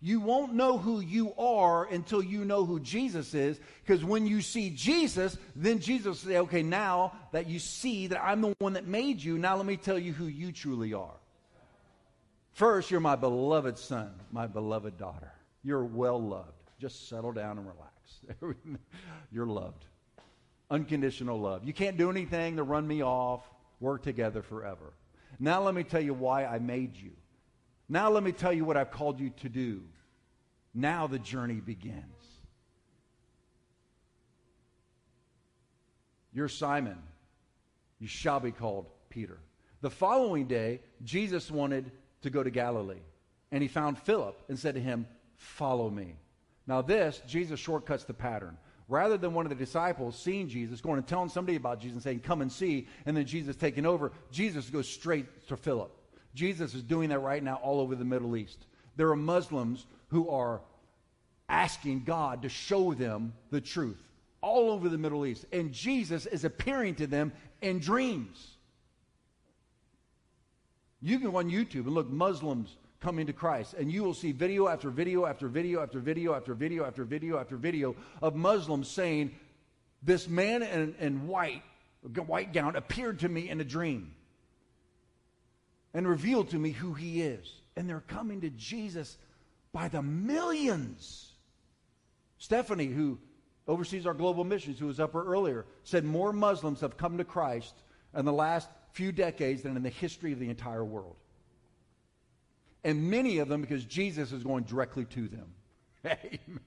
[0.00, 3.58] You won't know who you are until you know who Jesus is.
[3.84, 8.22] Because when you see Jesus, then Jesus will say, okay, now that you see that
[8.22, 11.16] I'm the one that made you, now let me tell you who you truly are.
[12.52, 15.32] First, you're my beloved son, my beloved daughter.
[15.62, 16.52] You're well loved.
[16.78, 18.80] Just settle down and relax.
[19.32, 19.86] you're loved.
[20.70, 21.64] Unconditional love.
[21.64, 23.42] You can't do anything to run me off.
[23.80, 24.92] Work together forever.
[25.38, 27.12] Now, let me tell you why I made you.
[27.88, 29.82] Now let me tell you what I've called you to do.
[30.74, 32.02] Now the journey begins.
[36.32, 36.98] You're Simon.
[37.98, 39.38] You shall be called Peter.
[39.80, 41.90] The following day, Jesus wanted
[42.22, 43.00] to go to Galilee.
[43.52, 46.16] And he found Philip and said to him, Follow me.
[46.66, 48.58] Now, this, Jesus shortcuts the pattern.
[48.88, 52.02] Rather than one of the disciples seeing Jesus, going and telling somebody about Jesus and
[52.02, 55.90] saying, Come and see, and then Jesus taking over, Jesus goes straight to Philip.
[56.36, 58.66] Jesus is doing that right now all over the Middle East.
[58.96, 60.60] There are Muslims who are
[61.48, 64.02] asking God to show them the truth
[64.42, 65.46] all over the Middle East.
[65.50, 68.56] And Jesus is appearing to them in dreams.
[71.00, 74.32] You can go on YouTube and look Muslims coming to Christ, and you will see
[74.32, 78.88] video after video after video after video after video after video after video of Muslims
[78.88, 79.32] saying,
[80.02, 81.62] This man in, in white,
[82.26, 84.15] white gown appeared to me in a dream
[85.96, 87.50] and revealed to me who he is.
[87.74, 89.16] And they're coming to Jesus
[89.72, 91.32] by the millions.
[92.36, 93.18] Stephanie, who
[93.66, 97.74] oversees our global missions, who was up earlier, said more Muslims have come to Christ
[98.14, 101.16] in the last few decades than in the history of the entire world.
[102.84, 105.54] And many of them because Jesus is going directly to them.
[106.04, 106.60] Amen.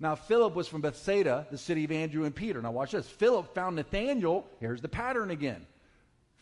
[0.00, 2.62] Now, Philip was from Bethsaida, the city of Andrew and Peter.
[2.62, 3.06] Now, watch this.
[3.06, 4.46] Philip found Nathanael.
[4.58, 5.66] Here's the pattern again.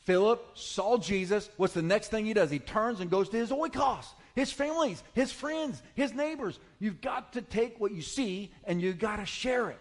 [0.09, 1.51] Philip saw Jesus.
[1.59, 2.51] What's the next thing he does?
[2.51, 6.59] He turns and goes to his oikos, his families, his friends, his neighbors.
[6.79, 9.79] You've got to take what you see and you've got to share it.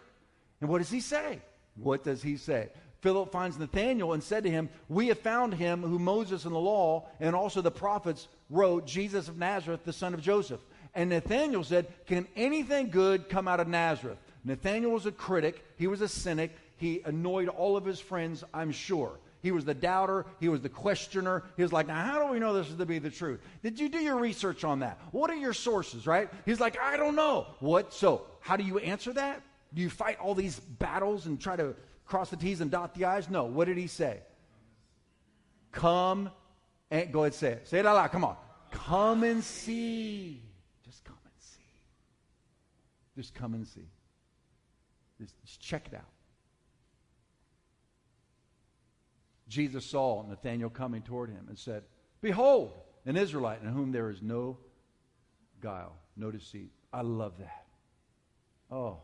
[0.59, 1.39] And what does he say?
[1.77, 2.67] What does he say?
[2.99, 6.59] Philip finds Nathanael and said to him, We have found him who Moses in the
[6.59, 10.59] law and also the prophets wrote, Jesus of Nazareth, the son of Joseph.
[10.93, 14.19] And Nathanael said, Can anything good come out of Nazareth?
[14.43, 18.73] Nathanael was a critic, he was a cynic, he annoyed all of his friends, I'm
[18.73, 19.17] sure.
[19.47, 20.25] He was the doubter.
[20.41, 21.41] He was the questioner.
[21.55, 23.39] He was like, now, how do we know this is to be the truth?
[23.63, 24.99] Did you do your research on that?
[25.11, 26.29] What are your sources, right?
[26.45, 27.47] He's like, I don't know.
[27.61, 27.93] What?
[27.93, 29.41] So, how do you answer that?
[29.73, 33.05] Do you fight all these battles and try to cross the T's and dot the
[33.05, 33.29] I's?
[33.29, 33.45] No.
[33.45, 34.19] What did he say?
[35.71, 36.29] Come
[36.91, 37.69] and go ahead and say it.
[37.69, 38.11] Say it out loud.
[38.11, 38.35] Come on.
[38.71, 40.41] Come and see.
[40.83, 41.61] Just come and see.
[43.15, 43.87] Just come and see.
[45.21, 46.16] Just, just check it out.
[49.47, 51.83] Jesus saw Nathanael coming toward him and said,
[52.21, 52.73] Behold,
[53.05, 54.57] an Israelite in whom there is no
[55.61, 56.71] guile, no deceit.
[56.91, 57.65] I love that.
[58.71, 58.97] Oh.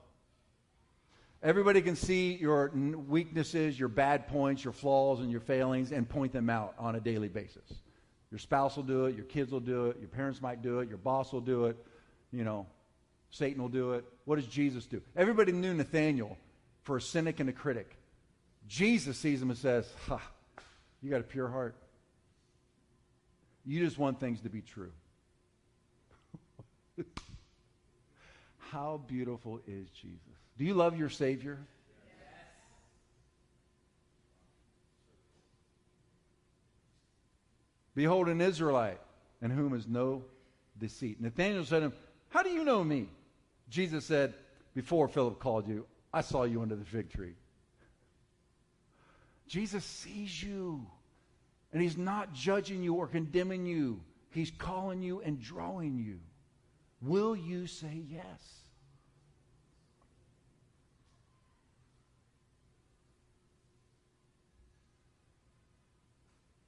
[1.41, 6.32] Everybody can see your weaknesses, your bad points, your flaws, and your failings and point
[6.32, 7.82] them out on a daily basis.
[8.32, 10.89] Your spouse will do it, your kids will do it, your parents might do it,
[10.89, 11.77] your boss will do it,
[12.32, 12.65] you know,
[13.29, 14.06] Satan will do it.
[14.25, 15.01] What does Jesus do?
[15.15, 16.38] Everybody knew Nathanael
[16.82, 17.97] for a cynic and a critic.
[18.67, 20.21] Jesus sees him and says, Ha,
[21.02, 21.76] you got a pure heart.
[23.65, 24.91] You just want things to be true.
[28.58, 30.19] How beautiful is Jesus?
[30.58, 31.60] Do you love your Savior?
[37.95, 38.99] Behold, an Israelite
[39.41, 40.24] in whom is no
[40.80, 41.22] deceit.
[41.22, 41.93] Nathanael said to him,
[42.30, 43.07] How do you know me?
[43.70, 44.34] Jesus said,
[44.74, 47.34] Before Philip called you, I saw you under the fig tree.
[49.47, 50.85] Jesus sees you.
[51.71, 54.01] And he's not judging you or condemning you.
[54.29, 56.19] He's calling you and drawing you.
[57.01, 58.63] Will you say yes?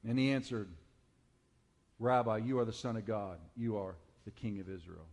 [0.08, 0.70] And he answered,
[2.00, 3.40] Rabbi, you are the Son of God.
[3.56, 3.96] You are
[4.26, 5.06] the King of Israel.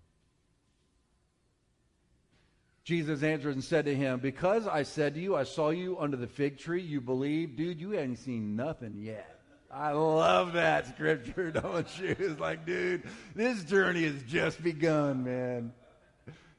[2.85, 6.17] Jesus answered and said to him, Because I said to you, I saw you under
[6.17, 7.57] the fig tree, you believe?
[7.57, 9.41] Dude, you hadn't seen nothing yet.
[9.73, 12.17] I love that scripture, don't you?
[12.19, 13.05] It's like, dude,
[13.35, 15.73] this journey has just begun, man.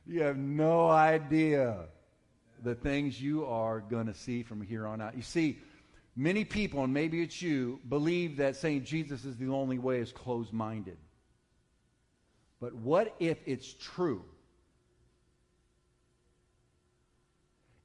[0.06, 1.86] You have no idea
[2.64, 5.16] the things you are going to see from here on out.
[5.16, 5.60] You see,
[6.16, 10.12] many people, and maybe it's you, believe that saying Jesus is the only way is
[10.12, 10.98] closed minded.
[12.62, 14.24] But what if it's true?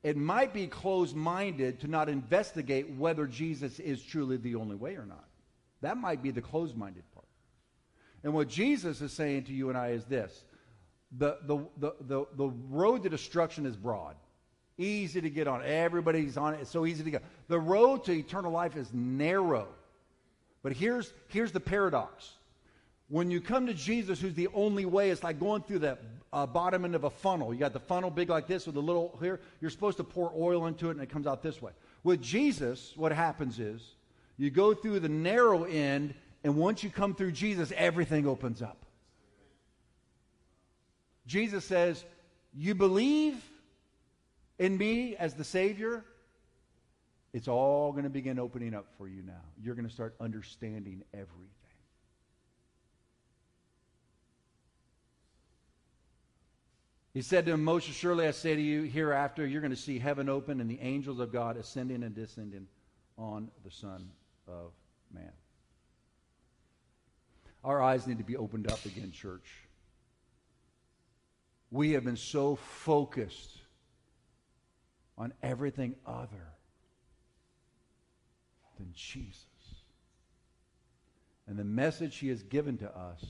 [0.09, 4.97] It might be closed minded to not investigate whether Jesus is truly the only way
[4.97, 5.27] or not.
[5.83, 7.27] That might be the closed minded part.
[8.25, 10.45] And what Jesus is saying to you and I is this
[11.13, 14.17] the, the, the, the, the road to destruction is broad,
[14.79, 15.61] easy to get on.
[15.63, 16.61] Everybody's on it.
[16.63, 17.19] It's so easy to go.
[17.49, 19.69] The road to eternal life is narrow.
[20.63, 22.33] But here's, here's the paradox.
[23.09, 25.99] When you come to Jesus, who's the only way, it's like going through the
[26.33, 27.55] uh, bottom end of a funnel.
[27.55, 29.41] You got the funnel big like this with a little here.
[29.61, 31.73] You're supposed to pour oil into it and it comes out this way.
[32.05, 33.83] With Jesus, what happens is
[34.37, 38.87] you go through the narrow end, and once you come through Jesus, everything opens up.
[41.27, 42.05] Jesus says,
[42.55, 43.43] You believe
[44.59, 46.05] in me as the Savior?
[47.33, 49.43] It's all going to begin opening up for you now.
[49.63, 51.58] You're going to start understanding everything.
[57.19, 59.99] He said to him, Most surely I say to you, hereafter you're going to see
[59.99, 62.69] heaven open and the angels of God ascending and descending
[63.17, 64.09] on the Son
[64.47, 64.71] of
[65.13, 65.33] Man.
[67.65, 69.53] Our eyes need to be opened up again, church.
[71.73, 73.63] We have been so focused
[75.17, 76.53] on everything other
[78.77, 79.45] than Jesus.
[81.49, 83.25] And the message he has given to us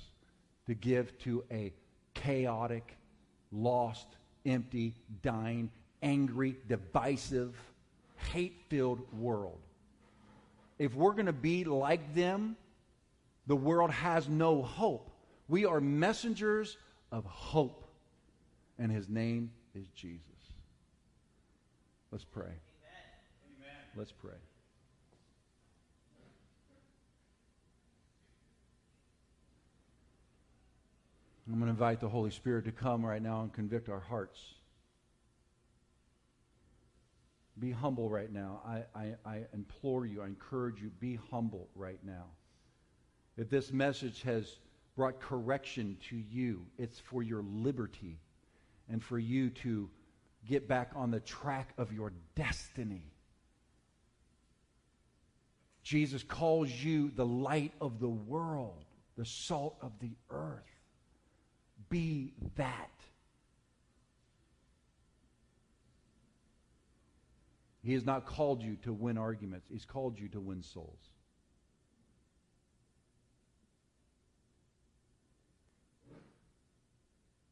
[0.67, 1.73] to give to a
[2.13, 2.98] chaotic,
[3.53, 4.07] lost,
[4.47, 5.71] empty, dying,
[6.03, 7.55] angry, divisive,
[8.33, 9.59] hate filled world.
[10.79, 12.57] If we're going to be like them,
[13.47, 15.11] the world has no hope.
[15.49, 16.77] We are messengers
[17.11, 17.89] of hope,
[18.79, 20.23] and his name is Jesus.
[22.11, 22.45] Let's pray.
[22.45, 23.77] Amen.
[23.97, 24.37] Let's pray.
[31.49, 34.39] I'm going to invite the Holy Spirit to come right now and convict our hearts.
[37.59, 38.61] Be humble right now.
[38.67, 42.27] I, I, I, implore you, I encourage you, be humble right now.
[43.39, 44.59] If this message has
[44.95, 48.21] brought correction to you, it's for your liberty
[48.91, 49.89] and for you to
[50.47, 53.11] get back on the track of your destiny.
[55.83, 58.85] Jesus calls you the light of the world,
[59.17, 60.68] the salt of the earth.
[61.89, 62.91] Be that.
[67.83, 70.99] He has not called you to win arguments, He's called you to win souls.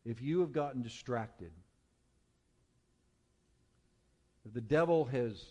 [0.04, 1.50] If you have gotten distracted,
[4.44, 5.42] if the devil has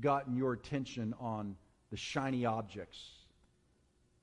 [0.00, 1.56] gotten your attention on
[1.90, 2.98] the shiny objects,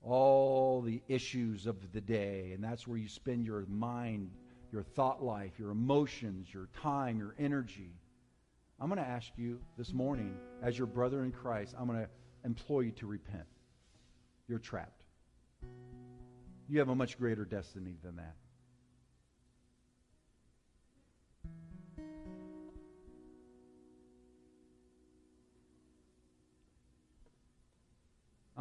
[0.04, 4.32] all the issues of the day, and that's where you spend your mind,
[4.72, 7.94] your thought life, your emotions, your time, your energy.
[8.80, 12.10] I'm going to ask you this morning, as your brother in Christ, I'm going to
[12.44, 13.46] implore you to repent.
[14.48, 15.04] You're trapped.
[16.68, 18.36] You have a much greater destiny than that.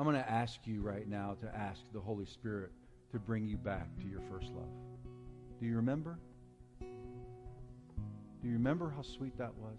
[0.00, 2.70] I'm going to ask you right now to ask the Holy Spirit
[3.12, 4.70] to bring you back to your first love.
[5.60, 6.18] Do you remember?
[6.80, 6.86] Do
[8.48, 9.78] you remember how sweet that was?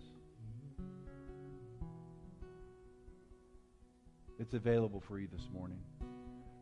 [4.37, 5.79] It's available for you this morning.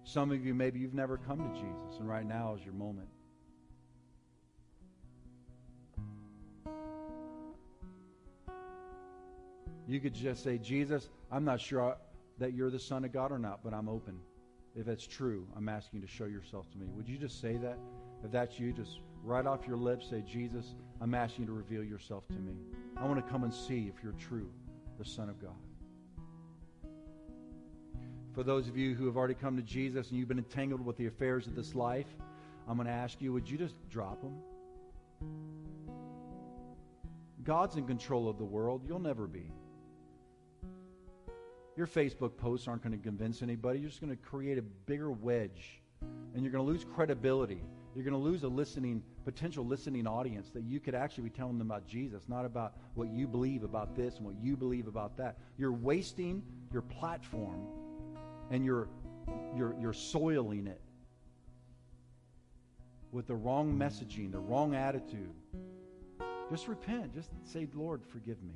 [0.05, 3.09] Some of you, maybe you've never come to Jesus, and right now is your moment.
[9.85, 11.97] You could just say, Jesus, I'm not sure
[12.39, 14.19] that you're the Son of God or not, but I'm open.
[14.75, 16.87] If that's true, I'm asking you to show yourself to me.
[16.95, 17.77] Would you just say that?
[18.23, 21.83] If that's you, just right off your lips say, Jesus, I'm asking you to reveal
[21.83, 22.53] yourself to me.
[22.97, 24.49] I want to come and see if you're true,
[24.97, 25.51] the Son of God.
[28.33, 30.97] For those of you who have already come to Jesus and you've been entangled with
[30.97, 32.07] the affairs of this life,
[32.67, 34.35] I'm going to ask you, would you just drop them?
[37.43, 38.83] God's in control of the world.
[38.87, 39.51] You'll never be.
[41.79, 43.79] Your Facebook posts aren't going to convince anybody.
[43.79, 45.79] You're just going to create a bigger wedge,
[46.33, 47.61] and you're going to lose credibility.
[47.95, 51.57] You're going to lose a listening potential listening audience that you could actually be telling
[51.57, 55.15] them about Jesus, not about what you believe about this and what you believe about
[55.15, 55.37] that.
[55.57, 57.65] You're wasting your platform
[58.51, 58.89] and you're,
[59.55, 60.81] you're, you're soiling it
[63.13, 65.31] with the wrong messaging, the wrong attitude.
[66.51, 67.15] Just repent.
[67.15, 68.55] Just say, Lord, forgive me.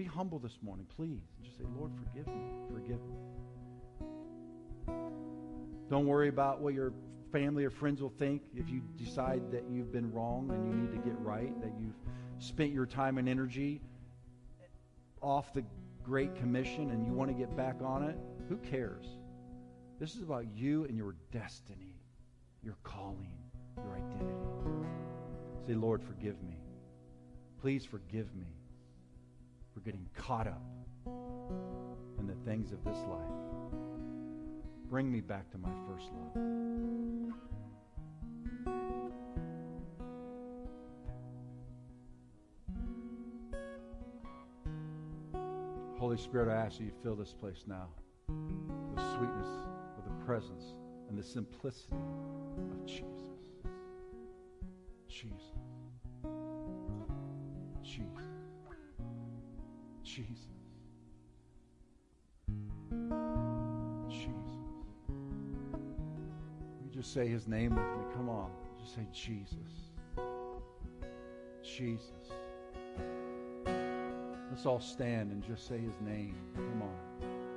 [0.00, 1.20] Be humble this morning, please.
[1.44, 2.40] Just say, Lord, forgive me.
[2.72, 4.94] Forgive me.
[5.90, 6.94] Don't worry about what your
[7.30, 10.90] family or friends will think if you decide that you've been wrong and you need
[10.92, 11.98] to get right, that you've
[12.38, 13.82] spent your time and energy
[15.20, 15.64] off the
[16.02, 18.16] Great Commission and you want to get back on it.
[18.48, 19.04] Who cares?
[19.98, 22.00] This is about you and your destiny,
[22.62, 23.36] your calling,
[23.76, 24.88] your identity.
[25.66, 26.56] Say, Lord, forgive me.
[27.60, 28.59] Please forgive me
[29.72, 30.62] for getting caught up
[32.18, 33.30] in the things of this life.
[34.88, 36.50] Bring me back to my first love.
[45.98, 47.88] Holy Spirit, I ask you fill this place now
[48.26, 49.48] with the sweetness
[49.98, 50.74] of the presence
[51.08, 52.86] and the simplicity of.
[52.86, 53.04] Jesus.
[55.08, 55.59] Jesus.
[60.20, 60.46] Jesus.
[64.08, 64.30] Jesus.
[66.82, 68.14] You just say his name with me.
[68.14, 68.50] Come on.
[68.80, 69.56] Just say Jesus.
[71.62, 72.32] Jesus.
[74.50, 76.34] Let's all stand and just say his name.
[76.54, 76.96] Come on.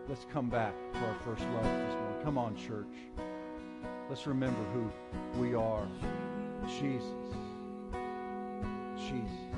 [0.08, 2.24] Let's come back to our first love this morning.
[2.24, 2.96] Come on, church.
[4.10, 5.88] Let's remember who we are.
[6.68, 7.36] Jesus.
[8.98, 9.53] Jesus.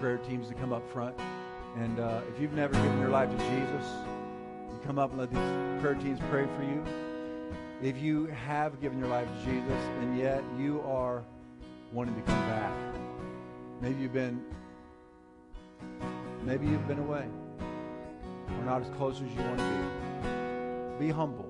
[0.00, 1.14] Prayer teams to come up front.
[1.76, 3.86] And uh, if you've never given your life to Jesus,
[4.70, 6.84] you come up and let these prayer teams pray for you.
[7.82, 11.22] If you have given your life to Jesus and yet you are
[11.92, 12.72] wanting to come back,
[13.80, 14.42] maybe you've been
[16.44, 17.26] maybe you've been away
[18.48, 19.64] or not as close as you want to
[20.98, 21.06] be.
[21.06, 21.48] Be humble.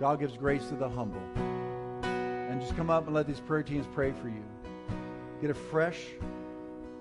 [0.00, 1.22] God gives grace to the humble.
[2.02, 4.42] And just come up and let these prayer teams pray for you.
[5.40, 6.06] Get a fresh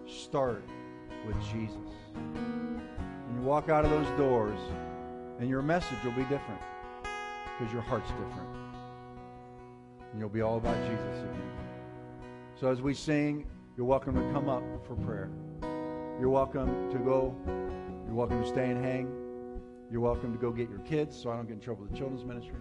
[0.07, 0.63] start
[1.25, 1.93] with Jesus.
[2.15, 4.59] And you walk out of those doors,
[5.39, 6.61] and your message will be different
[7.57, 8.49] because your heart's different.
[10.11, 11.51] And you'll be all about Jesus again.
[12.55, 13.45] So as we sing,
[13.75, 15.29] you're welcome to come up for prayer.
[16.19, 17.35] You're welcome to go.
[18.05, 19.11] You're welcome to stay and hang.
[19.91, 21.97] You're welcome to go get your kids so I don't get in trouble with the
[21.97, 22.55] children's ministry.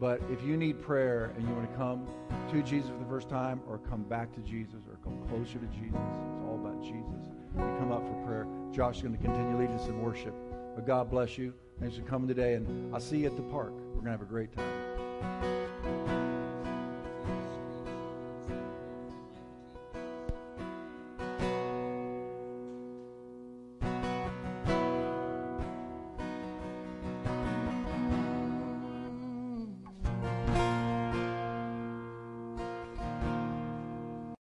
[0.00, 2.06] But if you need prayer and you want to come
[2.50, 5.66] to Jesus for the first time or come back to Jesus or come closer to
[5.66, 7.32] Jesus, it's all about Jesus.
[7.56, 8.46] You come up for prayer.
[8.72, 10.34] Josh is going to continue leading us in worship.
[10.76, 11.52] But God bless you.
[11.80, 12.54] Thanks for coming today.
[12.54, 13.72] And I'll see you at the park.
[13.72, 16.37] We're going to have a great time.